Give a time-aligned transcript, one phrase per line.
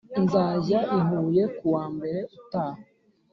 [0.23, 2.81] Nzajya I huye kuwa mbere utaha